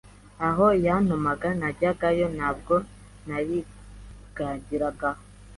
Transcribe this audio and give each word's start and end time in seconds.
aho 0.47 0.65
yantumaga 0.85 1.47
najyagayo, 1.61 2.27
ntabwo 2.37 2.73
nayigandiraga 3.27 5.09